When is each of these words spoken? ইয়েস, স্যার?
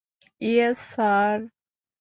ইয়েস, 0.41 0.79
স্যার? 0.91 1.37